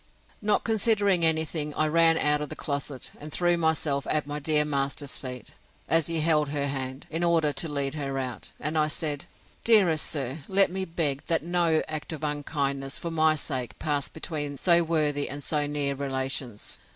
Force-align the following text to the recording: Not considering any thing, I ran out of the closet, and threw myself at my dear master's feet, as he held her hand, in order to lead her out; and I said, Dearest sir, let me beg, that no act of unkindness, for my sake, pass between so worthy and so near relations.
Not 0.41 0.63
considering 0.63 1.23
any 1.23 1.45
thing, 1.45 1.75
I 1.75 1.87
ran 1.87 2.17
out 2.17 2.41
of 2.41 2.49
the 2.49 2.55
closet, 2.55 3.11
and 3.19 3.31
threw 3.31 3.55
myself 3.55 4.07
at 4.09 4.25
my 4.25 4.39
dear 4.39 4.65
master's 4.65 5.19
feet, 5.19 5.51
as 5.87 6.07
he 6.07 6.21
held 6.21 6.49
her 6.49 6.65
hand, 6.67 7.05
in 7.11 7.23
order 7.23 7.53
to 7.53 7.69
lead 7.71 7.93
her 7.93 8.17
out; 8.17 8.51
and 8.59 8.79
I 8.79 8.87
said, 8.87 9.25
Dearest 9.63 10.03
sir, 10.03 10.39
let 10.47 10.71
me 10.71 10.85
beg, 10.85 11.23
that 11.27 11.43
no 11.43 11.83
act 11.87 12.11
of 12.13 12.23
unkindness, 12.23 12.97
for 12.97 13.11
my 13.11 13.35
sake, 13.35 13.77
pass 13.77 14.09
between 14.09 14.57
so 14.57 14.81
worthy 14.81 15.29
and 15.29 15.43
so 15.43 15.67
near 15.67 15.93
relations. 15.93 16.79